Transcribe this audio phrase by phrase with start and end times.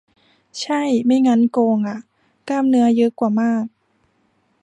[0.61, 1.99] ใช่ ไม่งั้นโกงอะ
[2.47, 3.65] กล้ามเนื้อเยอะกว่ามาก